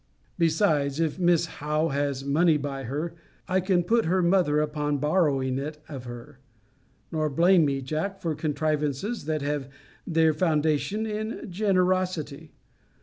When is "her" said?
2.85-3.13, 4.05-4.23, 6.05-6.39